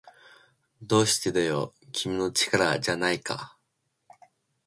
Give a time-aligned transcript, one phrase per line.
[0.81, 3.55] どうしてだよ、君の力じゃないか